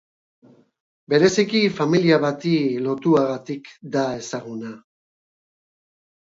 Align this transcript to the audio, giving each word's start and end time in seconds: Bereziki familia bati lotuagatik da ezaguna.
Bereziki 1.13 1.61
familia 1.79 2.17
bati 2.23 2.53
lotuagatik 2.87 3.69
da 3.97 4.07
ezaguna. 4.23 4.73